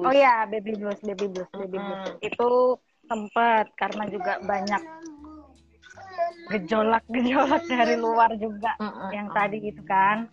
[0.00, 0.08] blues.
[0.08, 2.02] Oh ya, baby blues, baby blues, baby blues.
[2.24, 2.48] Itu
[3.04, 4.82] sempat karena juga banyak
[6.50, 9.10] gejolak-gejolak dari luar juga Mm-mm.
[9.12, 10.26] yang tadi gitu kan.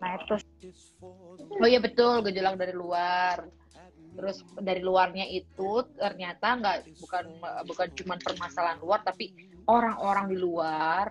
[0.00, 0.34] Nah, itu
[1.60, 3.44] Oh iya betul, gejolak dari luar.
[4.16, 7.24] Terus dari luarnya itu ternyata nggak bukan
[7.68, 9.32] bukan cuma permasalahan luar tapi
[9.68, 11.08] orang-orang di luar.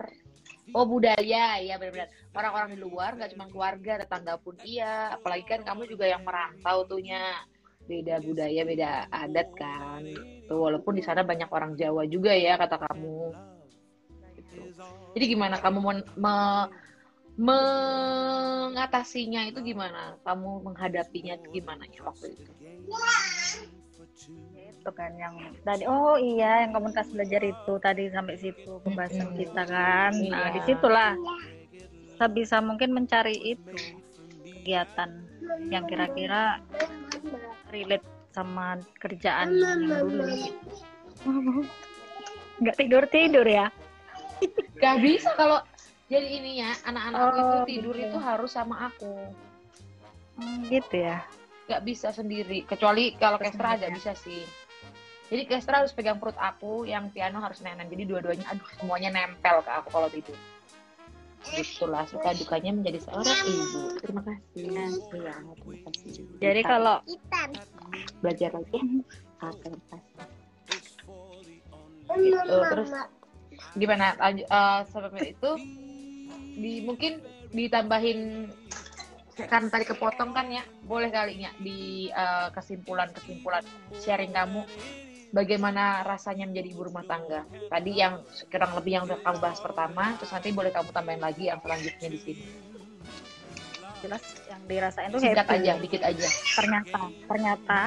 [0.70, 5.14] Oh budaya ya benar-benar orang-orang di luar nggak cuma keluarga tetangga pun iya.
[5.18, 7.42] Apalagi kan kamu juga yang merantau tuhnya
[7.90, 10.06] beda budaya beda adat kan.
[10.46, 13.34] Tuh walaupun di sana banyak orang Jawa juga ya kata kamu.
[14.38, 14.62] Gitu.
[15.18, 16.70] Jadi gimana kamu men- me-
[17.40, 20.14] mengatasinya itu gimana?
[20.22, 22.52] Kamu menghadapinya itu gimana ya waktu itu?
[24.80, 29.68] itu kan yang tadi oh iya yang komunitas belajar itu tadi sampai situ pembahasan kita
[29.68, 30.16] kan.
[30.16, 30.56] Nah, Iya.
[30.56, 31.12] di situlah
[32.16, 33.76] sebisa mungkin mencari itu
[34.40, 35.28] kegiatan
[35.68, 36.64] yang kira-kira
[37.70, 41.62] relate sama kerjaan yang dulu
[42.60, 43.68] nggak tidur tidur ya
[44.80, 45.60] Gak bisa kalau
[46.08, 48.08] jadi ininya anak-anak aku itu Oh, tidur gitu.
[48.08, 49.12] itu harus sama aku.
[50.40, 51.20] Hmm, gitu ya
[51.68, 52.64] Gak bisa sendiri.
[52.64, 53.98] Kecuali kalau Kestra agak sendiri.
[54.00, 54.42] bisa sih.
[55.28, 57.86] Jadi Kestra harus pegang perut aku, yang piano harus nenek.
[57.86, 60.34] Jadi dua-duanya, aduh semuanya nempel ke aku kalau tidur.
[61.50, 63.80] Itulah suka dukanya menjadi seorang ibu.
[63.98, 64.60] Terima kasih.
[64.60, 65.32] Iya, terima
[65.88, 66.10] kasih.
[66.38, 66.96] jadi Bisa kalau
[68.20, 68.82] belajar lagi ya.
[69.48, 70.26] Oke, kasih.
[72.20, 72.56] Gitu.
[72.70, 72.90] Terus
[73.78, 75.50] gimana lanjut eh, sampai itu
[76.60, 77.22] di mungkin
[77.54, 78.50] ditambahin
[79.48, 83.64] kan tadi kepotong kan ya boleh kali ya di eh, kesimpulan-kesimpulan
[83.96, 84.66] sharing kamu
[85.30, 87.46] bagaimana rasanya menjadi ibu rumah tangga.
[87.46, 91.48] Tadi yang kurang lebih yang udah kamu bahas pertama terus nanti boleh kamu tambahin lagi
[91.48, 92.44] yang selanjutnya di sini.
[94.00, 95.60] Jelas yang dirasain tuh singkat happy.
[95.60, 96.28] aja dikit aja.
[96.56, 97.80] Ternyata ternyata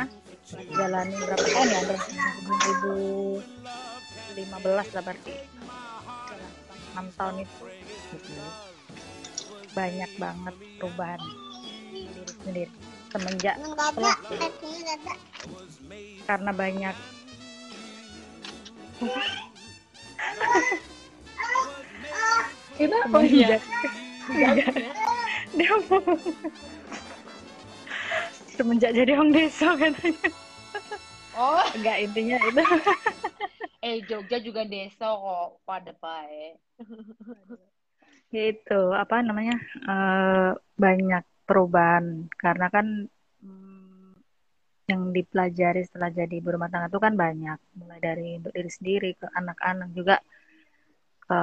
[0.72, 1.46] jalani berapa?
[1.46, 2.02] Tahun ya dari
[4.38, 5.36] 2015 lah berarti.
[6.94, 7.66] Enam tahun itu.
[9.74, 11.22] Banyak banget perubahan
[11.90, 12.74] diri sendiri.
[13.14, 14.18] Semenjak setelah
[16.26, 16.96] karena banyak
[22.78, 23.18] kenapa?
[23.24, 23.62] Semenjak
[25.54, 26.02] dia mau
[28.54, 30.30] semenjak jadi orang desa katanya.
[31.34, 31.62] Oh.
[31.74, 32.62] Enggak intinya itu.
[33.84, 35.62] Eh Jogja juga desa kok.
[35.66, 36.58] Pada pae
[38.34, 39.54] itu apa namanya?
[39.62, 42.26] Eh, banyak perubahan.
[42.34, 43.06] Karena kan
[44.84, 47.60] yang dipelajari setelah jadi ibu rumah tangga itu kan banyak.
[47.80, 50.16] Mulai dari untuk diri sendiri ke anak-anak juga
[51.24, 51.40] ke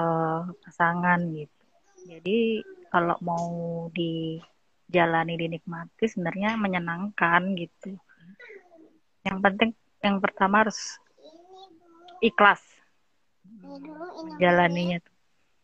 [0.61, 1.65] pasangan gitu.
[2.05, 2.39] Jadi
[2.93, 3.49] kalau mau
[3.93, 7.97] dijalani dinikmati sebenarnya menyenangkan gitu.
[9.25, 9.71] Yang penting
[10.05, 11.01] yang pertama harus
[12.21, 12.61] ikhlas.
[14.21, 15.17] Menjalaninya tuh.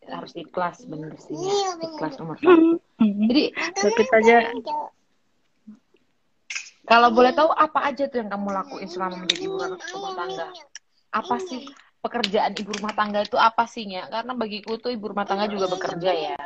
[0.07, 1.35] Harus ikhlas bener sih.
[1.35, 1.77] Ya.
[1.83, 2.81] ikhlas nomor satu.
[2.97, 4.37] Jadi Tapi aja
[6.87, 10.47] kalau boleh tahu apa aja tuh yang kamu lakuin selama menjadi ibu rumah tangga?
[11.11, 11.67] Apa sih
[11.99, 13.35] pekerjaan ibu rumah tangga itu?
[13.35, 16.39] Apa sih ya karena bagiku tuh ibu rumah tangga juga bekerja ya.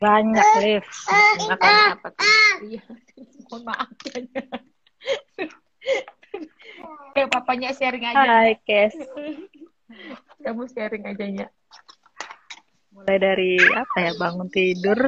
[0.00, 0.84] Banyak liv.
[1.48, 2.24] Makanya apa tuh
[2.68, 2.84] iya.
[3.50, 4.20] Mohon maaf ya
[7.16, 8.22] kayak papanya sharing aja.
[8.22, 8.94] Hai Kes.
[10.44, 11.50] Kamu sharing aja ya
[13.00, 14.12] mulai dari apa ya?
[14.18, 14.98] Bangun tidur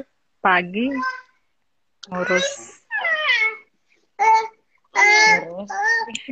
[0.42, 0.90] pagi.
[2.10, 2.48] Ngurus.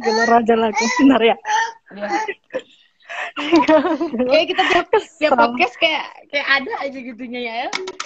[0.03, 1.37] Gelor aja lagi bentar ya.
[3.41, 3.78] Ya
[4.26, 7.54] kayak kita tiap tiap podcast kayak kayak ada aja gitunya ya.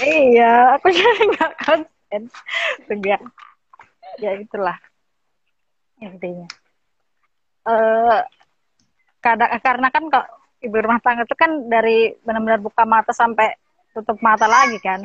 [0.04, 2.22] Iya aku jadi nggak konsen.
[2.87, 3.20] Enggak
[4.20, 4.31] ya.
[4.37, 4.76] Itulah
[6.04, 6.48] intinya.
[7.64, 8.20] Eh
[9.25, 10.26] kadang karena kan kok
[10.60, 13.56] ibu rumah tangga itu kan dari benar-benar buka mata sampai
[13.97, 15.00] tutup mata lagi kan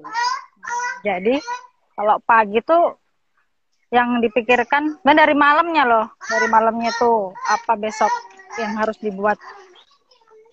[0.00, 1.34] Betul Jadi
[1.96, 2.96] kalau pagi tuh
[3.90, 8.12] yang dipikirkan, dan dari malamnya loh, dari malamnya tuh apa besok
[8.56, 9.34] yang harus dibuat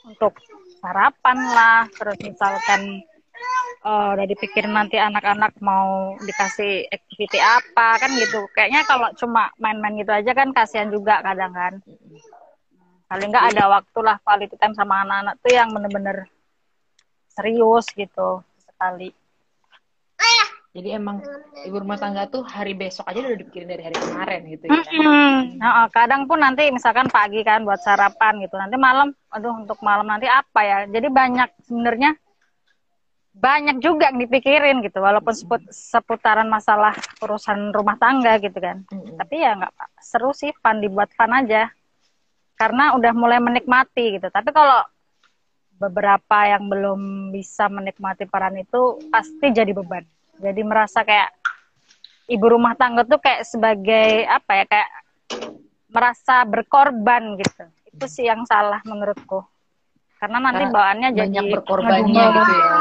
[0.07, 0.33] untuk
[0.81, 3.05] sarapan lah, terus misalkan
[3.85, 8.49] eh, udah dipikirin nanti anak-anak mau dikasih activity apa kan gitu.
[8.57, 11.73] Kayaknya kalau cuma main-main gitu aja kan kasihan juga kadang kan.
[13.07, 16.27] Paling nggak ada waktu lah quality time sama anak-anak tuh yang bener-bener
[17.31, 19.13] serius gitu sekali.
[20.77, 21.25] Jadi emang
[21.65, 24.77] ibu rumah tangga tuh hari besok aja udah dipikirin dari hari kemarin gitu ya.
[25.57, 28.53] Nah, kadang pun nanti misalkan pagi kan buat sarapan gitu.
[28.61, 30.77] Nanti malam, aduh untuk malam nanti apa ya?
[30.85, 32.13] Jadi banyak sebenarnya
[33.37, 39.13] banyak juga yang dipikirin gitu walaupun seput- seputaran masalah urusan rumah tangga gitu kan Mm-mm.
[39.13, 41.69] tapi ya nggak seru sih fun dibuat fun aja
[42.57, 44.81] karena udah mulai menikmati gitu tapi kalau
[45.77, 50.01] beberapa yang belum bisa menikmati peran itu pasti jadi beban
[50.37, 51.29] jadi merasa kayak
[52.27, 54.89] ibu rumah tangga tuh kayak sebagai apa ya kayak
[55.89, 57.63] merasa berkorban gitu.
[57.93, 59.41] Itu sih yang salah menurutku.
[60.17, 62.75] Karena nanti Karena bawaannya jadi banyak berkorbannya gitu ya.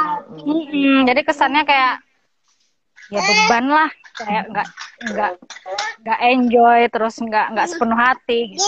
[0.46, 1.94] Mm-mm, jadi kesannya kayak
[3.12, 3.90] ya beban lah.
[4.16, 5.32] Kayak nggak nggak
[6.02, 8.64] nggak enjoy terus nggak nggak sepenuh hati gitu.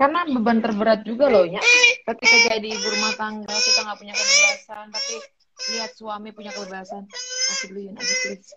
[0.00, 1.60] karena beban terberat juga loh ya
[2.08, 5.14] ketika jadi ibu rumah tangga kita nggak punya kebebasan tapi
[5.76, 7.04] lihat suami punya kebebasan.
[7.10, 8.50] Kasih dulu Yun aja please.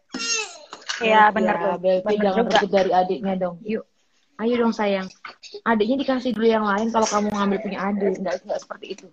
[1.04, 1.76] Iya ya, tuh.
[1.82, 2.68] Belvi bener jangan juga.
[2.70, 3.58] dari adiknya dong.
[3.66, 3.84] Yuk
[4.42, 5.08] ayo dong sayang.
[5.68, 8.14] Adiknya dikasih dulu yang lain kalau kamu ngambil punya adik.
[8.22, 9.08] Nggak nggak seperti itu.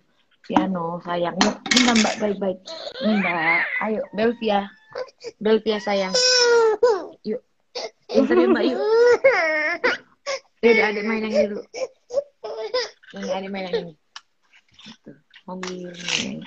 [0.47, 1.35] Piano sayang.
[1.37, 2.59] Yuk minta mbak baik baik
[3.03, 4.71] mbak ayo Belvia.
[5.43, 6.13] Belvia sayang.
[7.27, 7.41] Yuk.
[8.11, 8.79] Ya mbak yuk.
[10.61, 11.63] Yaudah adik main yang ini dulu.
[13.17, 13.93] Ini adik main yang ini.
[14.81, 15.11] Gitu.
[15.49, 15.89] mobil
[16.21, 16.45] ini.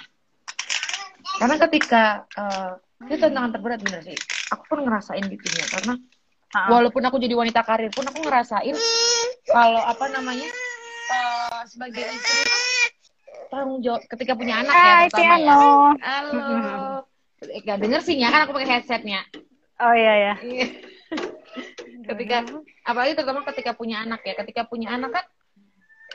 [1.39, 2.05] Karena ketika
[2.35, 2.71] eh,
[3.11, 4.17] itu tantangan terberat bener sih.
[4.55, 5.95] Aku pun ngerasain gitu ya karena
[6.55, 8.79] Ah, walaupun aku jadi wanita karir pun aku ngerasain
[9.51, 10.47] kalau apa namanya
[11.11, 12.47] eh, sebagai istri
[13.51, 15.55] tanggung jawab ketika punya anak ya Hai pertama ya.
[15.99, 16.47] Halo.
[17.43, 19.27] Eh, gak denger sih ya kan aku pakai headsetnya.
[19.83, 20.35] Oh iya ya
[22.15, 22.37] ketika
[22.87, 24.39] apalagi terutama ketika punya anak ya.
[24.39, 25.25] Ketika punya anak kan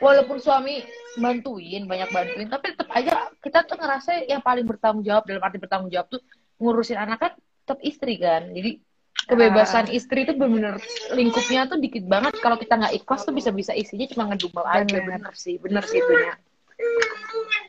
[0.00, 0.82] walaupun suami
[1.20, 5.60] bantuin banyak bantuin tapi tetap aja kita tuh ngerasa yang paling bertanggung jawab dalam arti
[5.60, 6.20] bertanggung jawab tuh
[6.60, 8.50] ngurusin anak kan tetap istri kan.
[8.50, 8.82] Jadi
[9.30, 10.80] kebebasan istri itu benar-benar
[11.14, 12.34] lingkupnya tuh dikit banget.
[12.42, 14.84] Kalau kita nggak ikhlas tuh bisa-bisa isinya cuma ngedumel aja.
[14.84, 15.06] Bener.
[15.06, 16.34] bener sih bener sih itu ya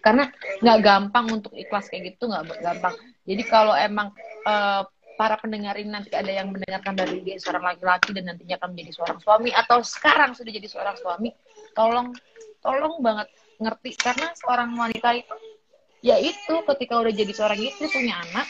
[0.01, 0.31] karena
[0.63, 2.95] nggak gampang untuk ikhlas kayak gitu nggak gampang.
[3.27, 4.09] Jadi kalau emang
[4.47, 4.81] eh,
[5.13, 8.91] para pendengar ini nanti ada yang mendengarkan dari dia seorang laki-laki dan nantinya akan menjadi
[8.97, 11.29] seorang suami atau sekarang sudah jadi seorang suami
[11.77, 12.13] tolong
[12.61, 13.27] tolong banget
[13.61, 13.95] ngerti.
[13.97, 15.35] Karena seorang wanita itu
[16.01, 18.47] ya itu ketika udah jadi seorang istri punya anak.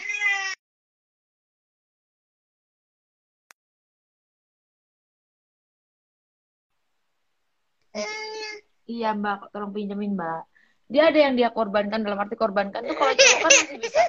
[8.88, 9.52] Iya mbak.
[9.52, 10.44] Tolong pinjemin mbak.
[10.92, 12.04] Dia ada yang dia korbankan.
[12.04, 14.02] Dalam arti korbankan tuh kalau cowok kan masih bisa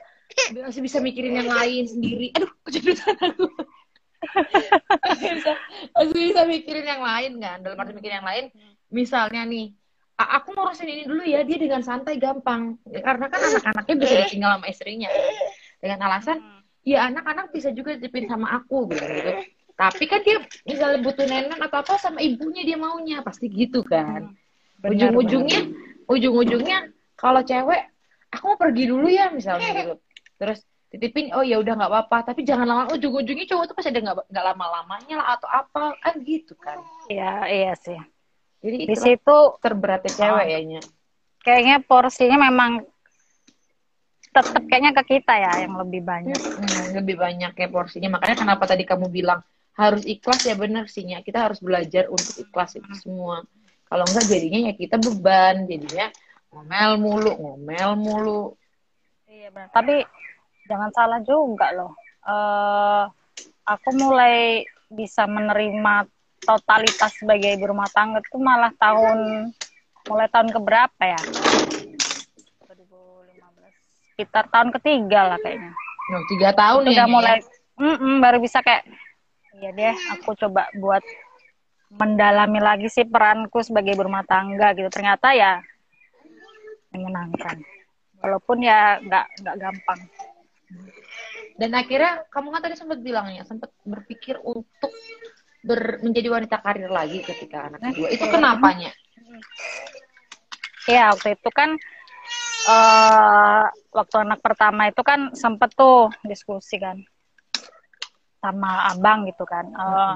[0.83, 2.35] bisa mikirin yang lain sendiri.
[2.35, 3.47] Aduh kejepitan aku
[5.03, 5.53] masih bisa
[5.95, 7.59] masih bisa mikirin yang lain kan?
[7.63, 8.45] Dalam arti mikirin yang lain
[8.93, 9.73] misalnya nih
[10.21, 12.77] "A- aku ngurusin ini dulu ya dia dengan santai gampang.
[12.87, 15.09] Ya, karena kan anak-anaknya bisa ditinggal sama istrinya.
[15.83, 16.39] Dengan alasan
[16.87, 19.31] ya anak-anak bisa juga dititipin sama aku gitu, gitu.
[19.79, 24.31] tapi kan dia misalnya butuh nenek atau apa sama ibunya dia maunya pasti gitu kan.
[24.79, 25.63] Benar, ujung-ujungnya
[26.11, 27.87] ujung-ujungnya kalau cewek
[28.35, 29.95] aku mau pergi dulu ya misalnya gitu.
[30.39, 30.59] Terus
[30.93, 32.83] titipin oh ya udah nggak apa-apa tapi jangan lama.
[32.95, 36.79] Ujung-ujungnya cowok tuh pasti ada nggak nggak lama-lamanya lah atau apa kan gitu kan.
[37.11, 37.99] Iya iya sih
[38.63, 40.81] jadi di itu situ terberatnya cewek ya Nya.
[41.43, 42.87] kayaknya porsinya memang
[44.33, 48.65] tetap kayaknya ke kita ya yang lebih banyak Hmm, lebih banyak ya porsinya makanya kenapa
[48.65, 49.43] tadi kamu bilang
[49.75, 51.21] harus ikhlas ya bener sih Nya.
[51.21, 53.45] kita harus belajar untuk ikhlas itu semua
[53.91, 56.09] kalau enggak jadinya ya kita beban jadinya
[56.49, 58.43] ngomel mulu ngomel mulu
[59.27, 59.73] Iya benar.
[59.73, 60.05] Tapi
[60.69, 61.93] jangan salah juga loh.
[62.23, 63.05] eh
[63.65, 66.05] aku mulai bisa menerima
[66.43, 69.51] totalitas sebagai ibu rumah tangga itu malah tahun
[70.07, 71.21] mulai tahun keberapa ya?
[72.67, 74.15] 2015.
[74.15, 75.73] Sekitar tahun ketiga lah kayaknya.
[76.11, 77.47] Nah, tiga tahun Itu ya udah Nya, mulai ya?
[77.83, 78.85] Mm-mm, baru bisa kayak
[79.63, 81.03] iya deh aku coba buat
[81.93, 84.91] mendalami lagi sih peranku sebagai ibu rumah tangga gitu.
[84.91, 85.63] Ternyata ya
[86.93, 87.63] menyenangkan.
[88.23, 90.01] Walaupun ya nggak nggak gampang.
[91.57, 94.89] Dan akhirnya kamu kan tadi sempat bilangnya sempat berpikir untuk
[95.63, 98.09] ber- menjadi wanita karir lagi ketika anak kedua.
[98.11, 98.91] Itu kenapanya?
[100.91, 101.79] Iya, waktu itu kan
[102.63, 106.99] eh waktu anak pertama itu kan sempet tuh diskusi kan
[108.43, 109.67] sama abang gitu kan.
[109.71, 110.15] Eh,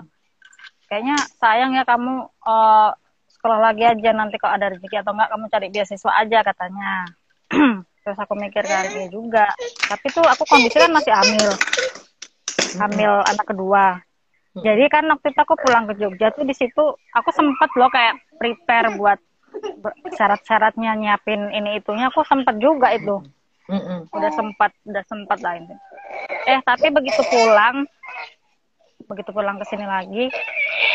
[0.86, 2.90] Kayaknya sayang ya kamu eh,
[3.34, 6.90] sekolah lagi aja nanti kalau ada rezeki atau enggak kamu cari beasiswa aja katanya.
[8.06, 9.50] Terus aku mikir kan iya juga.
[9.90, 11.50] Tapi tuh aku kondisi kan masih hamil.
[12.78, 13.98] Hamil anak kedua.
[14.56, 18.16] Jadi kan waktu itu aku pulang ke Jogja tuh di situ aku sempet loh kayak
[18.40, 19.20] prepare buat
[20.16, 23.20] syarat-syaratnya nyiapin ini itunya aku sempet juga itu
[23.66, 24.06] Mm-mm.
[24.12, 25.74] udah sempat udah sempat lah ini
[26.46, 27.88] eh tapi begitu pulang
[29.06, 30.24] begitu pulang ke sini lagi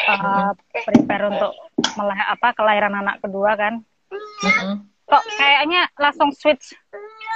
[0.08, 0.52] eh,
[0.86, 1.52] prepare untuk
[1.98, 3.82] melah apa kelahiran anak kedua kan
[4.46, 4.88] Mm-mm.
[5.10, 6.72] kok kayaknya langsung switch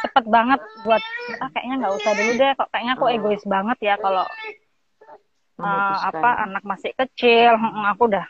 [0.05, 1.01] cepet banget buat
[1.41, 4.23] ah kayaknya nggak usah dulu deh kok kayaknya aku egois banget ya kalau
[5.59, 7.55] uh, apa anak masih kecil
[7.87, 8.25] aku udah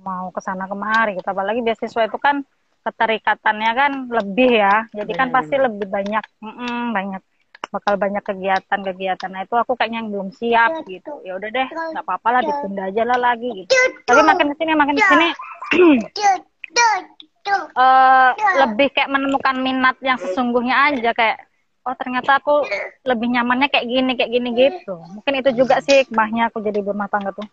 [0.00, 1.28] mau ke sana kemari gitu.
[1.28, 2.42] Apalagi beasiswa itu kan
[2.80, 4.88] keterikatannya kan lebih ya.
[4.94, 7.22] Jadi kan Benar, pasti lebih banyak mm, banyak
[7.70, 9.30] bakal banyak kegiatan-kegiatan.
[9.30, 11.20] Nah itu aku kayaknya yang belum siap gitu.
[11.22, 13.70] Ya udah deh nggak apa-apa lah ditunda aja lah lagi gitu.
[14.08, 15.28] Tapi makin ke sini makin ke sini
[17.50, 18.30] eh
[18.62, 21.49] lebih kayak menemukan minat yang sesungguhnya aja kayak
[21.90, 22.62] oh ternyata aku
[23.02, 24.94] lebih nyamannya kayak gini kayak gini gitu.
[25.10, 27.48] Mungkin itu juga sih hikmahnya aku jadi berumah tangga tuh.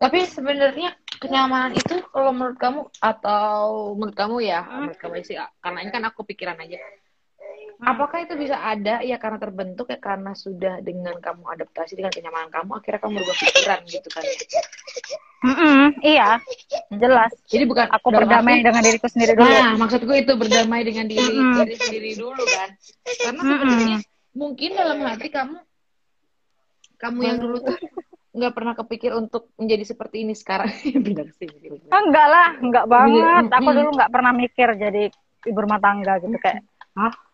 [0.00, 5.78] Tapi sebenarnya kenyamanan itu kalau menurut kamu atau menurut kamu ya, menurut kamu sih karena
[5.82, 6.78] ini kan aku pikiran aja.
[7.80, 12.52] Apakah itu bisa ada ya karena terbentuk ya karena sudah dengan kamu adaptasi dengan kenyamanan
[12.52, 14.36] kamu akhirnya kamu berubah pikiran gitu kan ya.
[15.40, 16.36] Mm-mm, iya
[17.00, 21.08] jelas Jadi bukan aku berdamai arti- dengan diriku sendiri dulu Nah, maksudku itu berdamai dengan
[21.08, 22.68] diri diri sendiri dulu kan.
[23.24, 23.98] Karena sebenarnya
[24.36, 25.56] mungkin dalam hati kamu
[27.00, 27.76] kamu yang dulu tuh
[28.36, 30.68] nggak pernah kepikir untuk menjadi seperti ini sekarang.
[31.40, 31.48] Sih.
[31.88, 33.56] Ah, enggak lah enggak banget Mm-mm.
[33.56, 35.02] aku dulu enggak pernah mikir jadi
[35.48, 36.60] ibu rumah tangga gitu kayak
[36.92, 37.29] Hah?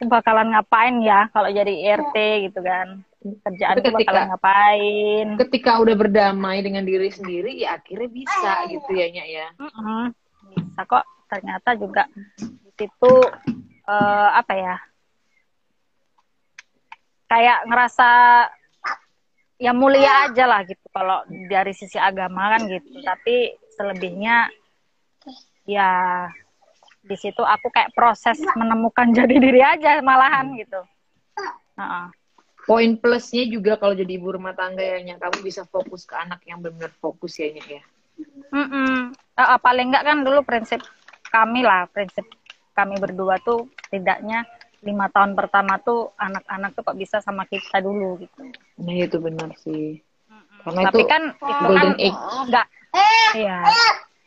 [0.00, 2.16] Aku bakalan ngapain ya kalau jadi IRT
[2.48, 3.04] gitu kan?
[3.20, 5.26] Kerjaanku Tapi ketika- bakalan ngapain?
[5.44, 9.46] Ketika udah berdamai dengan diri sendiri, ya akhirnya bisa gitu ya, Nyak ya.
[10.56, 11.04] Bisa kok.
[11.28, 12.08] Ternyata juga
[12.40, 13.12] di situ
[13.84, 14.76] eh, apa ya?
[17.28, 18.08] Kayak ngerasa
[19.60, 21.20] ya mulia aja lah gitu kalau
[21.52, 23.04] dari sisi agama kan gitu.
[23.04, 24.48] Tapi selebihnya
[25.68, 26.24] ya
[27.00, 30.80] di situ aku kayak proses menemukan jadi diri aja malahan gitu
[31.80, 32.06] Heeh.
[32.68, 36.44] Poin plusnya juga kalau jadi ibu rumah tangga ya, Nyak, kamu bisa fokus ke anak
[36.44, 37.82] yang benar-benar fokus ya, Nyak ya.
[38.52, 39.16] Mm-mm.
[39.16, 40.84] Eh, eh, paling enggak kan dulu prinsip
[41.32, 42.28] kami lah prinsip
[42.76, 44.44] kami berdua tuh tidaknya
[44.84, 48.44] lima tahun pertama tuh anak-anak tuh kok bisa sama kita dulu gitu
[48.80, 50.00] Nah itu benar sih.
[50.60, 52.20] Karena tapi itu kan itu kan golden age.
[52.44, 52.66] enggak
[53.32, 53.58] iya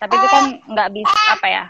[0.01, 1.63] tapi itu kan nggak bisa apa ya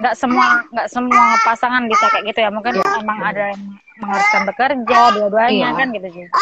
[0.00, 3.62] nggak semua nggak semua pasangan bisa kayak gitu ya mungkin emang ada yang
[4.00, 5.76] mengharuskan bekerja dua-duanya Iya.
[5.76, 6.32] kan gitu juga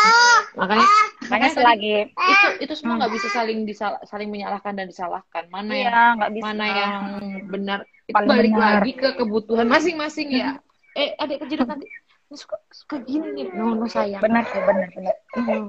[0.54, 0.86] makanya
[1.26, 5.44] makanya selagi itu itu semua nggak bisa saling disal- saling menyalahkan dan disalahkan.
[5.50, 7.02] Mana yang iya nggak bisa mana yang
[7.46, 8.72] benar itu Paling balik benar.
[8.78, 10.50] lagi ke kebutuhan masing-masing ya.
[10.94, 11.86] Eh adik kecil nanti
[12.30, 14.22] suka suka gini nih, no, no sayang.
[14.22, 15.68] benar sih benar benar Hmm.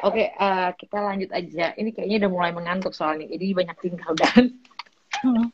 [0.00, 1.74] Oke, eh, kita lanjut aja.
[1.74, 4.44] Ini kayaknya udah mulai mengantuk soalnya, jadi banyak tinggal dan.
[5.20, 5.50] Hmm.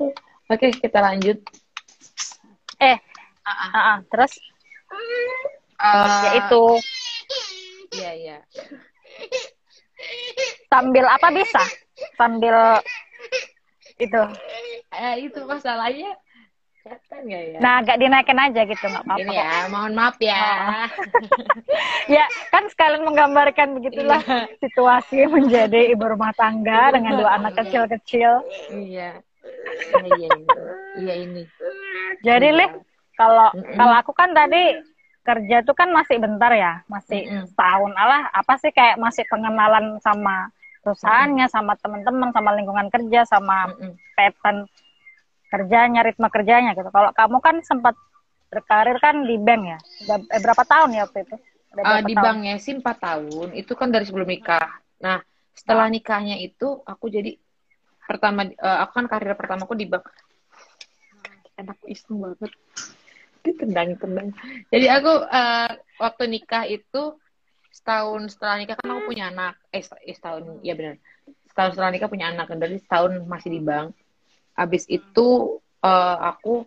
[0.50, 1.38] Oke, kita lanjut.
[2.76, 2.98] eh
[3.40, 3.70] Ah, ah.
[3.70, 3.98] ah, ah.
[4.04, 4.32] terus
[5.80, 6.62] Eh, ya itu
[7.90, 8.36] Iya, iya.
[10.66, 11.62] sambil apa bisa
[12.14, 12.78] sambil
[13.96, 14.20] itu
[14.90, 16.12] Eh, itu masalahnya.
[16.80, 17.60] Kelihatan ya?
[17.60, 20.40] nah agak dinaikin aja gitu nggak apa-apa Ini ya, mohon maaf ya.
[22.16, 24.48] ya kan sekalian menggambarkan begitulah Iya.
[24.58, 28.40] situasi menjadi ibu rumah tangga dengan dua anak kecil-kecil
[28.72, 29.20] Iya.
[29.90, 30.44] Iya, iya, ini.
[31.00, 31.42] Iya ini.
[32.20, 32.58] jadi Iya.
[32.58, 32.70] lih
[33.16, 34.80] kalau kalau aku kan tadi
[35.20, 37.44] kerja tuh kan masih bentar ya masih Mm-mm.
[37.52, 40.48] setahun alah apa sih kayak masih pengenalan sama
[40.80, 43.92] perusahaannya sama teman-teman sama lingkungan kerja sama Mm-mm.
[44.16, 44.64] pattern
[45.50, 47.94] kerjanya ritme kerjanya gitu kalau kamu kan sempat
[48.48, 49.78] berkarir kan di bank ya
[50.08, 51.36] Udah- eh, berapa tahun ya waktu itu
[51.70, 52.24] Udah berapa di tahun?
[52.26, 54.82] banknya sih 4 tahun, itu kan dari sebelum nikah.
[54.98, 55.22] Nah,
[55.54, 57.38] setelah nikahnya itu aku jadi
[58.10, 60.02] pertama eh, aku kan karir pertamaku di bank.
[61.54, 62.50] Anakku iseng banget.
[63.46, 64.34] Ditendang-tendang.
[64.74, 65.70] Jadi aku eh,
[66.02, 67.14] waktu nikah itu
[67.70, 69.54] setahun setelah nikah kan aku punya anak.
[69.70, 70.98] Eh, eh, setahun, ya benar.
[71.46, 73.94] Setahun setelah nikah punya anak dari setahun masih di bank.
[74.58, 76.66] Habis itu eh, aku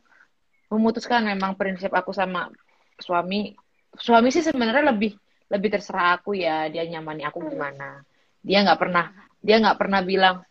[0.71, 2.49] memutuskan memang prinsip aku sama
[2.97, 3.53] suami
[3.93, 5.13] suami sih sebenarnya lebih
[5.53, 8.01] lebih terserah aku ya dia nyamani aku gimana
[8.41, 10.41] dia nggak pernah dia nggak pernah bilang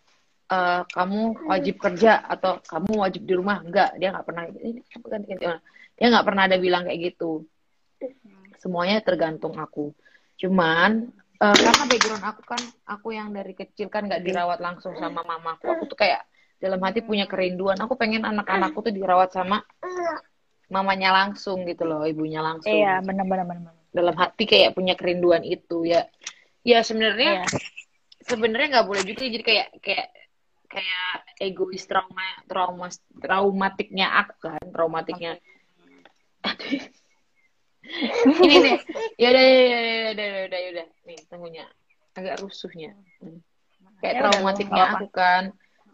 [0.51, 3.63] "Eh, kamu wajib kerja atau kamu wajib di rumah?
[3.63, 4.43] Enggak dia nggak pernah.
[4.51, 7.47] Kamu ganti-ganti orang." dia nggak pernah ada bilang kayak gitu.
[8.59, 9.95] Semuanya tergantung aku.
[10.41, 15.23] Cuman eh, karena background aku kan aku yang dari kecil kan nggak dirawat langsung sama
[15.23, 15.71] mamaku.
[15.79, 16.27] Aku tuh kayak
[16.59, 17.79] dalam hati punya kerinduan.
[17.83, 19.63] Aku pengen anak-anakku tuh dirawat sama
[20.73, 22.73] mamanya langsung gitu loh ibunya langsung.
[22.73, 26.09] Iya benar benar benar dalam hati kayak punya kerinduan itu ya.
[26.65, 27.47] Ya sebenarnya iya.
[28.25, 30.07] sebenarnya nggak boleh juga jadi kayak kayak
[30.73, 32.89] kayak egois trauma trauma
[33.21, 35.37] traumatiknya aku kan traumatiknya.
[38.25, 38.79] Ini nih.
[39.21, 40.87] Ya udah ya udah ya udah ya udah ya udah.
[41.05, 41.65] Nih tunggunya.
[42.17, 42.97] Agak rusuhnya.
[44.01, 45.45] Kayak Ya traumatiknya aku kan.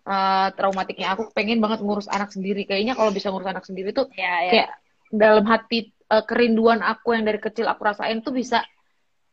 [0.08, 2.64] Eh, traumatiknya aku pengen banget ngurus anak sendiri.
[2.64, 4.70] Kayaknya kalau bisa ngurus anak sendiri tuh iya iya kayak
[5.12, 8.61] dalam hati uh, kerinduan aku yang dari kecil aku rasain tuh bisa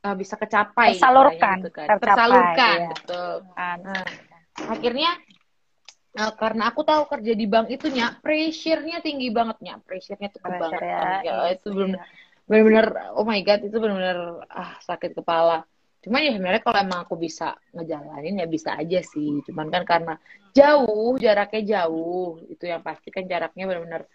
[0.04, 1.88] uh, bisa kecapai tersalurkan gitu kan.
[1.92, 2.90] tercapai, tersalurkan iya.
[2.92, 3.34] betul.
[3.56, 4.06] Nah,
[4.72, 5.12] akhirnya
[6.16, 9.58] uh, karena aku tahu kerja di bank itu nya pressure-nya tinggi banget.
[9.62, 10.82] Nya pressure-nya tuh Pressure banget.
[10.82, 12.04] ya, ya, itu belum iya.
[12.46, 15.68] benar-benar oh my god itu benar-benar ah sakit kepala.
[16.06, 19.42] Cuman ya sebenarnya kalau emang aku bisa ngejalanin ya bisa aja sih.
[19.46, 20.14] Cuman kan karena
[20.56, 24.06] jauh jaraknya jauh itu yang pasti kan jaraknya benar-benar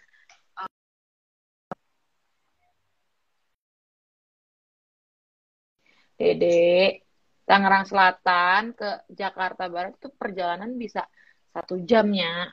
[6.21, 7.01] Dede
[7.49, 11.01] Tangerang Selatan ke Jakarta Barat itu perjalanan bisa
[11.51, 12.51] satu jamnya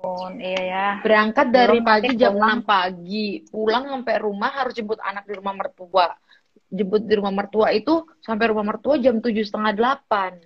[0.00, 0.86] ampun iya ya.
[1.04, 2.64] Berangkat dari pagi jam pulang.
[2.64, 6.06] 6 pagi pulang sampai rumah harus jemput anak di rumah mertua.
[6.70, 10.40] Jemput di rumah mertua itu sampai rumah mertua jam tujuh setengah delapan.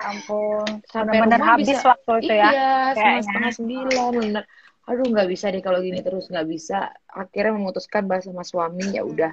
[0.00, 3.22] Ampun sampai benar-benar rumah habis bisa waktu itu iya ya kayaknya.
[3.22, 4.44] setengah sembilan bener
[4.84, 6.78] aduh nggak bisa deh kalau gini terus nggak bisa.
[7.12, 9.32] Akhirnya memutuskan bahas sama suami ya udah.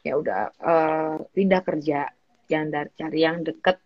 [0.00, 2.08] Ya udah eh, pindah kerja
[2.48, 3.76] yang dari cari yang deket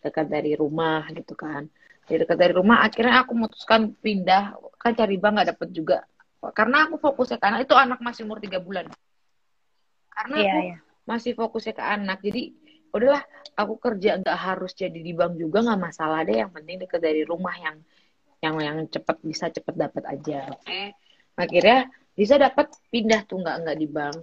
[0.00, 1.68] dekat dari rumah gitu kan
[2.10, 4.58] dari dekat dari rumah akhirnya aku memutuskan pindah.
[4.74, 6.02] Kan cari bank nggak dapet juga.
[6.50, 7.60] Karena aku fokusnya ke anak.
[7.70, 8.90] Itu anak masih umur tiga bulan.
[10.10, 10.76] Karena iya aku iya.
[11.06, 12.18] masih fokusnya ke anak.
[12.18, 12.42] Jadi
[12.90, 13.22] udahlah
[13.54, 16.42] aku kerja nggak harus jadi di bank juga nggak masalah deh.
[16.42, 17.76] Yang penting deket dari rumah yang
[18.42, 20.50] yang yang cepet bisa cepet dapat aja.
[20.50, 20.98] Oke
[21.38, 24.18] akhirnya bisa dapat pindah tuh nggak nggak di bank.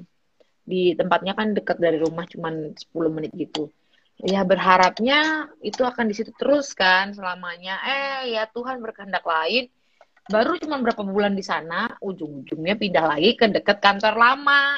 [0.68, 3.72] Di tempatnya kan deket dari rumah cuman 10 menit gitu
[4.18, 7.78] ya berharapnya itu akan di situ terus kan selamanya.
[7.86, 9.70] Eh ya Tuhan berkehendak lain.
[10.28, 14.76] Baru cuma berapa bulan di sana ujung-ujungnya pindah lagi ke deket kantor lama.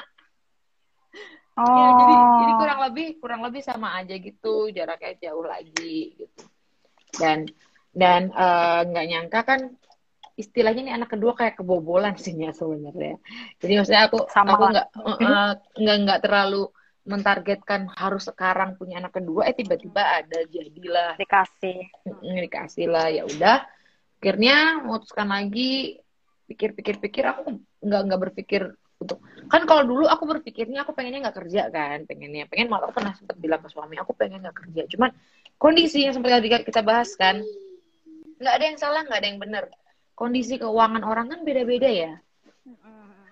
[1.59, 6.43] Oh Ya, jadi jadi kurang lebih kurang lebih sama aja gitu, jaraknya jauh lagi gitu.
[7.17, 7.49] Dan
[7.91, 9.59] dan eh, nggak nyangka kan
[10.39, 13.19] istilahnya nih anak kedua kayak kebobolan sih ya sebenarnya.
[13.59, 15.51] Jadi maksudnya aku Sama aku nggak eh, eh,
[15.83, 16.63] nggak nggak terlalu
[17.07, 21.15] mentargetkan harus sekarang punya anak kedua, eh tiba-tiba ada jadilah.
[21.15, 21.89] Dikasih.
[22.21, 23.65] Dikasih lah ya udah.
[24.19, 26.03] Akhirnya memutuskan lagi
[26.49, 28.61] pikir-pikir-pikir aku nggak nggak berpikir
[28.99, 32.99] untuk kan kalau dulu aku berpikirnya aku pengennya nggak kerja kan pengennya pengen malah aku
[32.99, 34.83] pernah sempat bilang ke suami aku pengen nggak kerja.
[34.91, 35.15] Cuman
[35.55, 37.39] kondisi yang seperti tadi kita bahas kan
[38.43, 39.63] nggak ada yang salah nggak ada yang benar.
[40.19, 42.19] Kondisi keuangan orang kan beda-beda ya.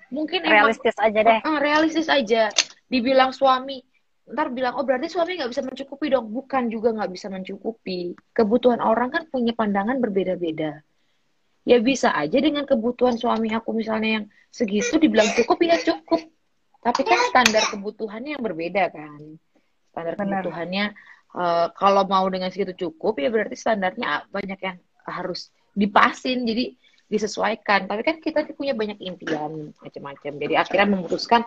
[0.08, 1.39] Mungkin emang realistis aja deh.
[1.43, 2.47] Ah, realistis aja.
[2.88, 3.84] Dibilang suami,
[4.28, 6.32] ntar bilang, oh berarti suami nggak bisa mencukupi dong.
[6.32, 8.15] Bukan juga nggak bisa mencukupi.
[8.32, 10.84] Kebutuhan orang kan punya pandangan berbeda-beda.
[11.67, 16.23] Ya bisa aja dengan kebutuhan suami aku misalnya yang segitu dibilang cukup, ya cukup.
[16.80, 19.36] Tapi kan standar kebutuhannya yang berbeda kan.
[19.91, 20.23] Standar Benar.
[20.47, 20.86] kebutuhannya,
[21.36, 26.47] eh, kalau mau dengan segitu cukup, ya berarti standarnya banyak yang harus dipasin.
[26.47, 26.80] Jadi
[27.12, 27.88] disesuaikan.
[27.88, 30.32] Tapi kan kita punya banyak impian macam-macam.
[30.39, 31.43] Jadi akhirnya memutuskan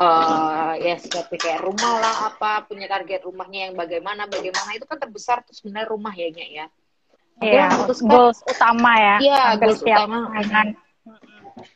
[0.00, 4.98] eh ya seperti kayak rumah lah apa punya target rumahnya yang bagaimana bagaimana itu kan
[4.98, 6.66] terbesar tuh sebenarnya rumah ya Nya, ya.
[7.42, 9.16] Iya, memutuskan goals utama ya.
[9.18, 10.30] Iya, goals utama.
[10.30, 10.68] pasangan.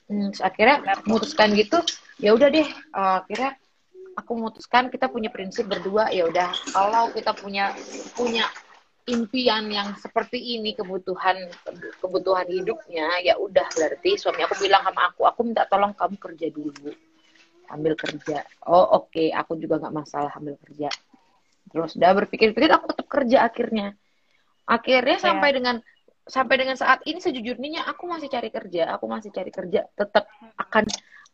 [0.06, 1.78] Hmm, terus akhirnya memutuskan gitu
[2.22, 3.58] ya udah deh eh, akhirnya
[4.16, 7.76] aku memutuskan kita punya prinsip berdua ya udah kalau kita punya
[8.16, 8.48] punya
[9.06, 11.46] impian yang seperti ini kebutuhan
[12.00, 16.48] kebutuhan hidupnya ya udah berarti suami aku bilang sama aku aku minta tolong kamu kerja
[16.50, 16.90] dulu
[17.68, 20.88] ambil kerja oh oke aku juga nggak masalah ambil kerja
[21.66, 23.94] terus udah berpikir-pikir aku tetap kerja akhirnya
[24.64, 25.24] akhirnya Iya.
[25.26, 25.76] sampai dengan
[26.26, 30.26] sampai dengan saat ini sejujurnya aku masih cari kerja aku masih cari kerja tetap
[30.56, 30.84] akan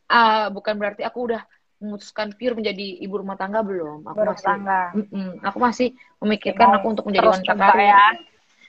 [0.07, 1.43] ah, bukan berarti aku udah
[1.79, 4.81] memutuskan pure menjadi ibu rumah tangga belum aku Berumah masih tangga.
[4.95, 5.31] Mm-mm.
[5.41, 8.07] aku masih memikirkan Mau aku untuk menjadi wanita karir ya.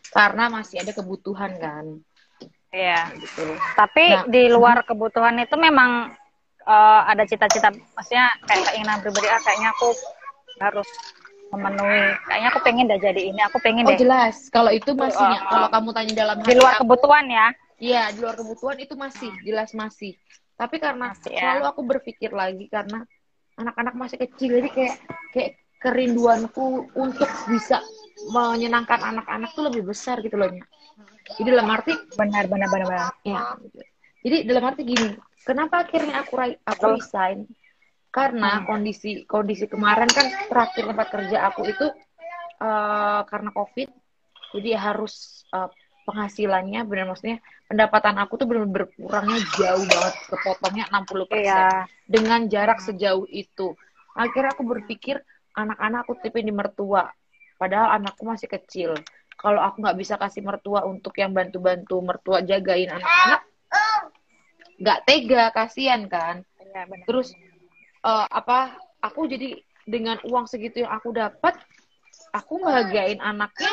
[0.09, 1.85] karena masih ada kebutuhan kan
[2.73, 3.13] Iya.
[3.13, 4.25] gitu Tapi Nah.
[4.25, 6.09] di luar kebutuhan itu memang
[6.63, 9.89] eh, ada cita-cita, maksudnya kayak keinginan pribadi, ah, kayaknya aku
[10.61, 10.89] harus
[11.53, 13.99] memenuhi, kayaknya aku pengen dah jadi ini, aku pengen oh deh.
[14.01, 17.47] jelas kalau itu masih Uh, kalau kamu tanya dalam Di luar aku, kebutuhan ya.
[17.77, 20.17] Iya, di luar kebutuhan itu masih, jelas masih.
[20.57, 21.41] Tapi karena Masih, ya.
[21.41, 23.05] selalu aku berpikir lagi karena
[23.59, 24.95] anak-anak masih kecil, jadi kayak
[25.33, 25.51] kayak
[25.83, 27.83] kerinduanku untuk bisa
[28.31, 30.47] menyenangkan anak-anak tuh lebih besar gitu loh.
[30.47, 30.63] Nya.
[31.37, 33.11] Jadi dalam arti, Benar, benar, benar, benar.
[33.27, 33.41] ya.
[34.23, 35.07] Jadi dalam arti gini,
[35.43, 37.45] kenapa akhirnya aku aku resign?
[38.09, 41.87] Karena kondisi kondisi kemarin kan terakhir tempat kerja aku itu
[42.59, 43.89] eh, karena covid,
[44.53, 45.69] jadi harus eh,
[46.03, 51.87] penghasilannya benar maksudnya pendapatan aku tuh benar berkurangnya jauh banget kepotongnya 60% Iya.
[52.03, 53.71] dengan jarak sejauh itu
[54.13, 55.23] akhirnya aku berpikir
[55.55, 57.07] anak-anak aku tipin di mertua
[57.55, 58.91] padahal anakku masih kecil
[59.39, 63.41] kalau aku nggak bisa kasih mertua untuk yang bantu-bantu mertua jagain anak-anak
[64.83, 66.43] nggak tega kasihan kan?
[66.59, 67.05] Iya, benar.
[67.07, 67.31] terus
[68.03, 69.55] eh, apa aku jadi
[69.87, 71.55] dengan uang segitu yang aku dapat
[72.35, 73.71] aku ngehargain anaknya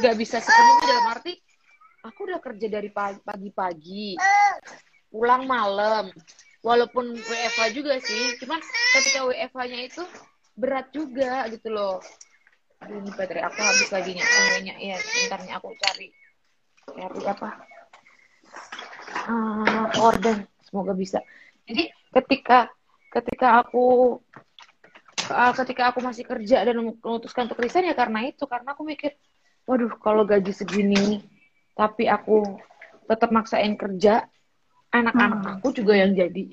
[0.00, 1.32] nggak bisa sepenuhnya dalam arti
[2.04, 4.20] aku udah kerja dari pagi- pagi-pagi
[5.08, 6.10] pulang malam.
[6.64, 8.56] Walaupun WFH juga sih cuman
[8.96, 10.00] ketika WFH-nya itu
[10.56, 12.00] berat juga gitu loh.
[12.80, 14.24] Aduh, ini baterai aku habis lagi nya
[14.80, 16.08] ya bentarnya aku cari
[16.88, 17.48] cari apa
[19.14, 20.44] Ah, orden.
[20.66, 21.22] Semoga bisa.
[21.64, 22.68] Jadi ketika
[23.14, 24.18] ketika aku
[25.30, 28.44] uh, ketika aku masih kerja dan memutuskan untuk resign ya karena itu.
[28.44, 29.14] Karena aku mikir
[29.64, 31.24] waduh kalau gaji segini
[31.72, 32.44] tapi aku
[33.08, 34.28] tetap maksain kerja
[34.92, 35.54] anak-anak Hmm.
[35.58, 36.52] aku juga yang jadi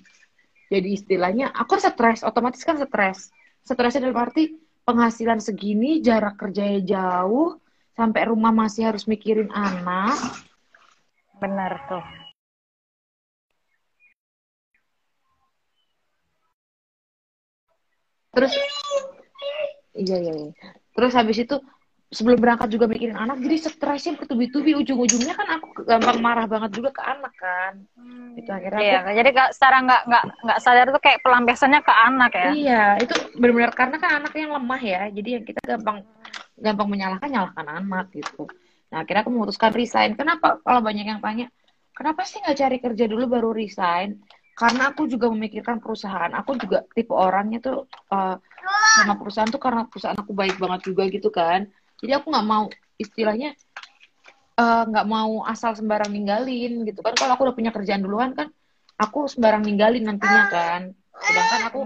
[0.72, 3.30] jadi istilahnya aku stres otomatis kan stres.
[3.62, 4.56] Stresnya dalam arti
[4.88, 7.60] penghasilan segini jarak kerjanya jauh
[7.94, 10.16] sampai rumah masih harus mikirin anak.
[11.38, 12.21] Benar tuh.
[18.32, 18.54] Terus
[19.96, 20.52] iya iya iya.
[20.96, 21.60] terus habis itu
[22.12, 24.76] sebelum berangkat juga mikirin anak jadi stresnya bertubi-tubi.
[24.76, 27.74] Ujung-ujungnya kan aku gampang marah banget juga ke anak kan.
[28.36, 31.94] Itu akhirnya Iya, aku jadi gak, secara nggak nggak nggak sadar tuh kayak pelampiasannya ke
[31.96, 32.50] anak ya.
[32.52, 35.02] iya itu benar-benar karena kan anak yang lemah ya.
[35.08, 36.04] Jadi yang kita gampang
[36.60, 38.44] gampang menyalahkan nyalahkan anak gitu.
[38.92, 40.12] Nah akhirnya aku memutuskan resign.
[40.20, 40.60] Kenapa?
[40.60, 41.48] Kalau banyak yang tanya
[41.96, 44.20] kenapa sih nggak cari kerja dulu baru resign
[44.62, 46.30] karena aku juga memikirkan perusahaan.
[46.38, 48.38] Aku juga tipe orangnya tuh uh,
[49.02, 51.66] sama perusahaan tuh karena perusahaan aku baik banget juga gitu kan.
[51.98, 52.70] Jadi aku nggak mau
[53.02, 53.58] istilahnya
[54.62, 57.18] eh, nggak mau asal sembarang ninggalin gitu kan.
[57.18, 58.54] Kalau aku udah punya kerjaan duluan kan
[59.02, 60.82] aku sembarang ninggalin nantinya kan.
[61.26, 61.80] Sedangkan aku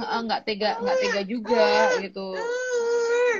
[0.00, 1.68] eh, nggak tega nggak tega juga
[2.00, 2.32] gitu.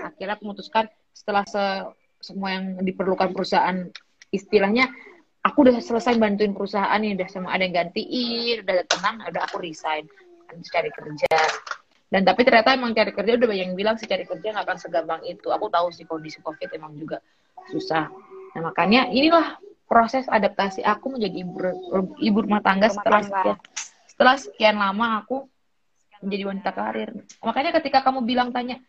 [0.04, 0.84] Akhirnya aku memutuskan
[1.16, 1.88] setelah se-
[2.20, 3.88] semua yang diperlukan perusahaan
[4.28, 4.92] istilahnya
[5.44, 9.60] aku udah selesai bantuin perusahaan nih udah sama ada yang gantiin udah tenang udah aku
[9.60, 10.08] resign.
[10.48, 11.36] Kan cari kerja.
[12.08, 14.78] Dan tapi ternyata emang cari kerja udah banyak yang bilang sih cari kerja nggak akan
[14.80, 15.52] segampang itu.
[15.52, 17.20] Aku tahu sih kondisi covid emang juga
[17.68, 18.08] susah.
[18.56, 21.54] Nah makanya inilah proses adaptasi aku menjadi ibu
[22.24, 23.36] ibu rumah tangga Rumah setelah tangga.
[23.36, 23.56] sekian
[24.08, 25.36] setelah sekian lama aku
[26.24, 27.10] menjadi wanita karir.
[27.44, 28.80] Makanya ketika kamu bilang tanya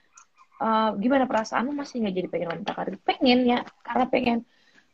[0.55, 1.75] "Eh, gimana perasaanmu?
[1.75, 2.95] Masih nggak jadi pengen wanita karir?
[3.03, 3.59] Pengen ya.
[3.83, 4.37] Karena pengen.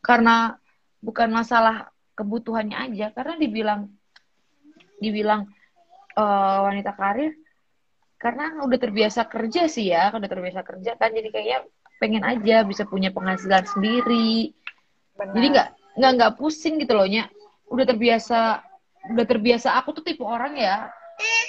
[0.02, 0.58] Karena
[1.02, 3.12] bukan masalah kebutuhannya aja.
[3.12, 3.90] Karena dibilang
[5.02, 5.50] dibilang
[6.16, 7.34] eh, wanita karir
[8.22, 11.10] karena udah terbiasa kerja sih ya udah terbiasa kerja kan.
[11.10, 11.60] Jadi kayaknya
[11.98, 14.54] pengen aja bisa punya penghasilan sendiri.
[15.18, 15.34] Benar.
[15.36, 17.28] jadi nggak nggak nggak pusing gitu loh nya
[17.68, 18.62] udah terbiasa
[19.12, 19.74] udah terbiasa.
[19.82, 20.90] Aku tuh tipe orang ya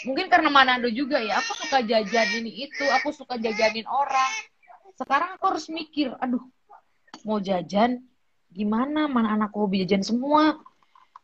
[0.04, 4.32] mungkin karena Manado juga ya aku suka jajan ini itu aku suka jajanin orang.
[4.96, 6.42] Sekarang aku harus mikir aduh
[7.28, 8.00] mau jajan
[8.52, 10.60] gimana mana anakku hobi jajan semua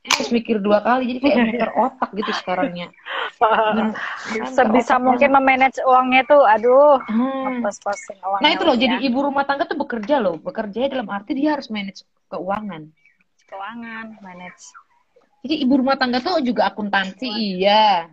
[0.02, 2.88] terus mikir dua kali jadi kayak muter otak gitu sekarangnya
[3.38, 3.92] dan
[4.56, 7.62] sebisa mungkin memanage uangnya tuh aduh Hmm.
[7.64, 8.82] pas-pasin uangnya Nah itu loh, ya.
[8.86, 10.36] jadi ibu rumah tangga tuh bekerja loh.
[10.38, 12.82] Bekerja dalam arti dia harus manage keuangan.
[13.48, 14.62] keuangan manage
[15.46, 18.10] Jadi ibu rumah tangga tuh juga akuntansi, iya.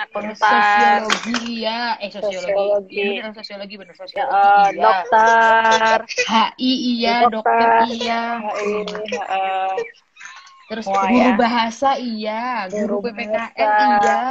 [0.00, 1.80] Akuntan Sosiologi, iya.
[2.00, 2.40] Eh, sosiologi.
[2.40, 2.96] Sosiologi.
[2.96, 3.94] Iya, bener, sosiologi, bener.
[3.96, 4.80] Sosiologi, iya.
[4.80, 7.16] dokter HI, iya.
[7.28, 7.32] Dokter.
[7.36, 8.22] Dokter, iya.
[9.20, 9.76] eh,
[10.70, 11.34] Terus Wah, guru ya.
[11.34, 12.70] bahasa, iya.
[12.70, 13.68] Guru Guru PPKN,
[14.00, 14.22] iya.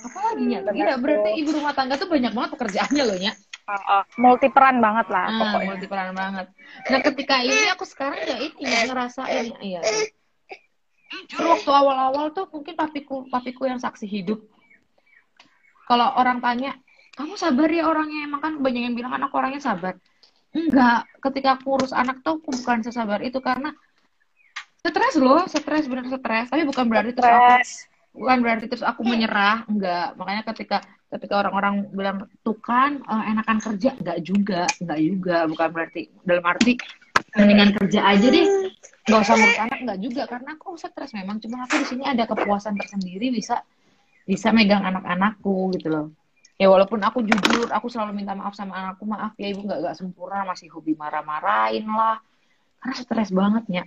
[0.00, 0.44] Apa lagi?
[0.48, 3.18] Bener Iya, berarti ibu rumah tangga tuh banyak banget pekerjaannya loh,
[3.70, 6.46] oh, oh, multi peran banget lah Ah, pokoknya multiperan banget.
[6.90, 9.80] Nah, ketika ini aku sekarang ya ini ya ngerasain iya.
[11.10, 14.38] Terus waktu awal-awal tuh mungkin papiku papiku yang saksi hidup.
[15.90, 16.78] Kalau orang tanya,
[17.18, 18.30] kamu sabar ya orangnya?
[18.30, 19.98] Emang kan banyak yang bilang anak orangnya sabar.
[20.50, 23.74] Enggak, ketika aku urus anak tuh aku bukan sesabar itu karena
[24.82, 26.46] stres loh, stres bener stres.
[26.50, 27.70] Tapi bukan berarti terus aku stres.
[28.10, 29.66] bukan berarti terus aku menyerah.
[29.66, 30.14] Enggak.
[30.14, 30.78] Makanya ketika
[31.10, 33.90] ketika orang-orang bilang tuh kan eh, enakan kerja.
[33.98, 34.62] Enggak juga.
[34.78, 35.36] Enggak juga.
[35.46, 36.78] Bukan berarti dalam arti
[37.36, 38.46] mendingan kerja aja deh.
[39.06, 41.36] Nggak usah ngurus anak enggak juga karena aku stres memang.
[41.42, 43.62] Cuma aku di sini ada kepuasan tersendiri bisa
[44.26, 46.06] bisa megang anak-anakku gitu loh.
[46.60, 49.96] Ya walaupun aku jujur aku selalu minta maaf sama anakku maaf ya ibu nggak nggak
[49.96, 52.20] sempurna masih hobi marah-marahin lah.
[52.80, 53.84] Karena stres banget ya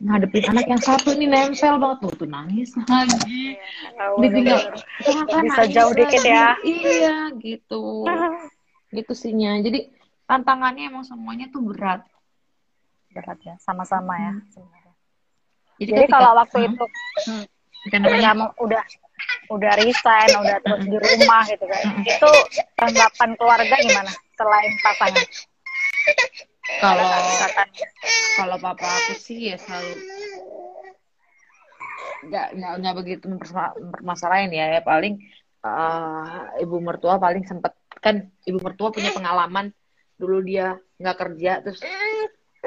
[0.00, 1.98] ngadepin anak yang satu ini nempel banget.
[2.04, 3.56] Tuh, tuh nangis lagi.
[3.96, 4.58] Tahu, ditinggal.
[4.60, 4.84] Bener-bener.
[5.00, 6.48] "Jangan, kan, Bisa nangis jauh dikit lagi." ya.
[6.64, 7.84] iya gitu.
[8.90, 9.54] Gitu sih Nya.
[9.62, 9.86] jadi
[10.26, 12.02] tantangannya emang semuanya tuh berat
[13.10, 13.54] berat ya.
[13.60, 14.46] Sama-sama ya Hmm.
[14.50, 14.94] sebenarnya.
[15.80, 16.84] jadi, jadi kalau waktu Hmm, itu
[17.26, 17.44] hmm,
[18.04, 18.82] udah udah
[19.50, 22.30] udah resign udah terus di rumah gitu kan itu
[22.78, 25.26] tanggapan keluarga gimana selain pasangan?
[26.80, 27.04] Kalau
[28.38, 29.92] kalau papa aku sih ya selalu
[32.20, 34.78] nggak nggak nggak begitu mempermasalahin ya.
[34.78, 35.18] Ya paling
[35.64, 39.74] eh, ibu mertua paling sempet kan ibu mertua punya pengalaman
[40.16, 41.80] dulu dia nggak kerja terus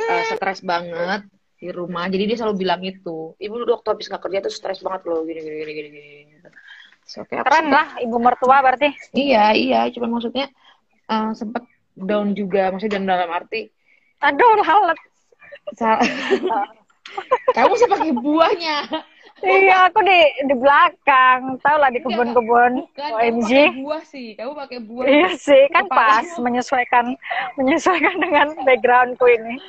[0.06, 1.22] eh, stres banget
[1.56, 4.80] di rumah jadi dia selalu bilang itu ibu dulu waktu habis nggak kerja tuh stres
[4.80, 6.36] banget loh gini gini gini gini, gini.
[7.04, 8.90] So, aku Keren sempet- lah ibu mertua berarti.
[9.14, 10.48] iya iya cuman maksudnya
[11.06, 11.64] eh, sempet
[11.94, 13.72] down juga maksudnya down dalam arti
[14.20, 15.00] Aduh, halet.
[15.76, 16.00] sa-
[17.56, 18.78] kamu sih pakai buahnya
[19.44, 21.60] Iya, aku di di belakang.
[21.60, 22.80] Tahu lah di kebun-kebun.
[22.96, 23.52] OMG.
[23.52, 25.04] pakai buah sih, kamu pakai buah.
[25.04, 27.12] Iya sih, kan pas menyesuaikan
[27.60, 29.60] menyesuaikan dengan backgroundku ini.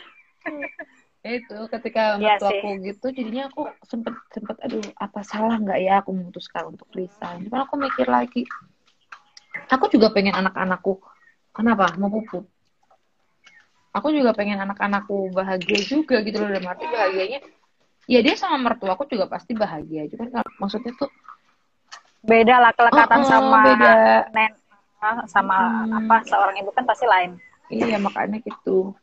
[1.25, 2.61] Itu ketika Iya mertua sih.
[2.61, 7.49] aku gitu, jadinya aku sempet sempet aduh apa salah nggak ya aku memutuskan untuk resign.
[7.49, 8.45] Cuman aku mikir lagi,
[9.73, 11.01] aku juga pengen anak-anakku,
[11.57, 12.45] kenapa mau pupuk?
[13.95, 17.41] Aku juga pengen anak-anakku bahagia juga gitu loh dalam arti bahagianya.
[18.05, 20.05] Ya dia sama mertua aku juga pasti bahagia.
[20.13, 21.09] Cuman maksudnya tuh
[22.25, 23.93] Beda lah kelekatan Oh, oh, sama beda.
[24.33, 24.53] nen
[25.29, 26.09] sama Hmm.
[26.09, 27.37] apa seorang ibu kan pasti lain.
[27.69, 28.97] Iya makanya gitu.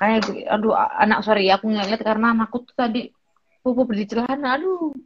[0.00, 3.12] Makanya aduh anak sorry aku ngeliat karena anakku tuh tadi
[3.60, 4.96] pupuk di celana aduh.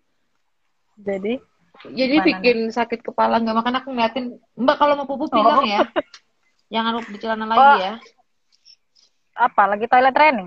[0.95, 1.43] Jadi
[1.83, 5.67] Jadi Gimana bikin sakit kepala nggak makan aku ngeliatin Mbak kalau mau pupuk bilang Oh.
[5.67, 5.83] ya.
[6.71, 7.77] Jangan lupa di celana lagi Oh.
[7.83, 7.95] ya.
[9.35, 10.47] apa lagi toilet training?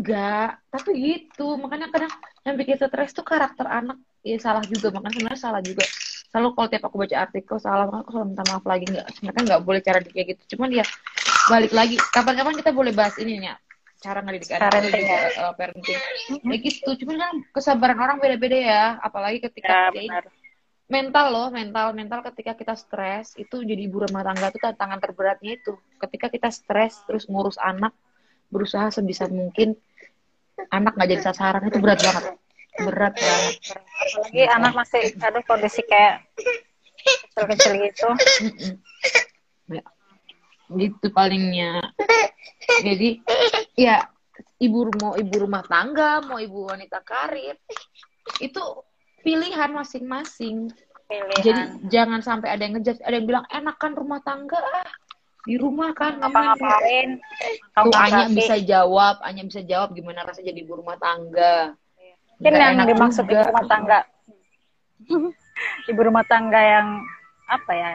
[0.00, 1.60] Enggak, tapi gitu.
[1.60, 2.08] Makanya kadang
[2.40, 4.00] yang bikin stres tuh karakter anak.
[4.24, 5.84] Ya salah juga, makanya sebenarnya salah juga.
[6.32, 8.84] Selalu kalau tiap aku baca artikel salah, makanya aku selalu minta maaf lagi.
[8.88, 10.42] Nggak, sebenarnya nggak boleh cara kayak gitu.
[10.56, 10.84] Cuman ya
[11.50, 11.96] balik lagi.
[11.98, 13.56] Kapan-kapan kita boleh bahas ini ya.
[14.02, 16.00] Cara ngedidik anak Parenting juga, uh, parenting.
[16.42, 16.90] Ya gitu.
[17.02, 18.84] Cuman kan kesabaran orang beda-beda ya.
[18.98, 20.26] Apalagi Ya ketika ya ini, benar.
[20.90, 25.54] mental loh, mental, mental ketika kita stres itu jadi ibu rumah tangga itu tantangan terberatnya
[25.54, 25.78] itu.
[26.02, 27.94] Ketika kita stres terus ngurus anak,
[28.50, 29.78] berusaha sebisa mungkin
[30.68, 32.24] anak nggak jadi sasaran itu berat banget,
[32.82, 33.54] berat banget.
[34.02, 36.26] Apalagi anak masih aduh kondisi kayak
[37.38, 38.08] kecil-kecil gitu.
[39.72, 39.82] Ya,
[40.76, 41.82] gitu palingnya.
[42.86, 43.20] Jadi
[43.76, 44.06] ya
[44.62, 47.58] ibu mau ibu rumah tangga, mau ibu wanita karir
[48.38, 48.62] itu
[49.22, 50.70] pilihan masing-masing.
[51.10, 51.42] Pilihan.
[51.42, 54.88] Jadi jangan sampai ada yang ngejudge, ada yang bilang enak kan rumah tangga ah,
[55.42, 57.08] di rumah kan nyaman." ngapa-ngapain.
[57.18, 61.74] Tuh Kamu Anya bisa jawab, Anya bisa jawab gimana rasanya jadi ibu rumah tangga.
[62.38, 63.98] Mungkin yang dimaksud ibu rumah tangga.
[65.90, 66.88] ibu rumah tangga yang
[67.50, 67.92] apa ya?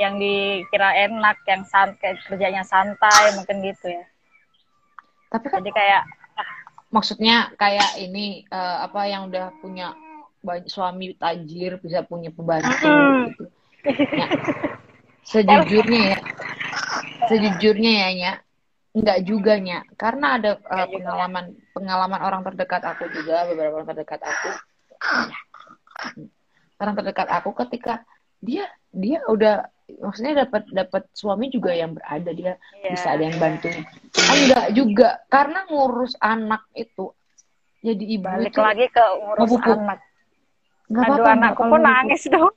[0.00, 4.04] Yang dikira enak, yang santai, kerjanya santai, mungkin gitu ya.
[5.28, 6.02] Tapi kan Jadi kayak
[6.90, 9.92] maksudnya kayak ini eh, apa yang udah punya
[10.66, 12.88] suami tajir bisa punya pembantu
[13.28, 13.44] gitu.
[14.12, 14.26] Ya,
[15.24, 16.20] sejujurnya ya,
[17.28, 18.32] sejujurnya ya Nya,
[18.92, 20.84] nggak juga Nya, karena ada juga.
[20.96, 24.50] pengalaman pengalaman orang terdekat aku juga beberapa orang terdekat aku,
[26.80, 28.04] orang terdekat aku ketika
[28.40, 33.36] dia dia udah maksudnya dapat dapat suami juga yang berada dia ya, bisa ada yang
[33.36, 33.68] bantu
[34.28, 37.10] enggak juga karena ngurus anak itu
[37.80, 39.72] jadi ibu balik itu lagi ke ngurus pupuk.
[39.74, 39.98] anak.
[40.86, 42.52] nggak Aduh apa-apa anakku pun nangis dong.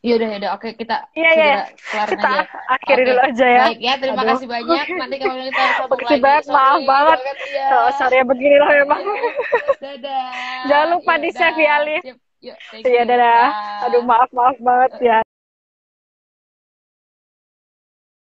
[0.00, 1.60] iya udah ya oke kita Iya, iya.
[1.68, 2.40] Kita aja
[2.70, 3.64] akhiri Oke, dulu aja ya.
[3.66, 4.30] baik ya terima Aduh.
[4.32, 7.18] kasih banyak nanti kalau kita sambung Makasih lagi banget, maaf banget.
[7.50, 7.66] ya.
[7.70, 9.00] Oh, sorry ya beginilah memang.
[9.82, 10.28] dadah
[10.64, 11.60] Jangan lupa Yuk, di-save dah.
[11.60, 12.02] ya, Alif.
[12.80, 13.44] Iya dadah.
[13.44, 13.84] Dah.
[13.84, 15.18] Aduh maaf maaf banget ya.